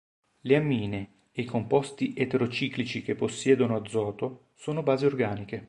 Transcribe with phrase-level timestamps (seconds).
[0.41, 5.59] Le ammine e i composti eterociclici che possiedono azoto, sono basi organiche.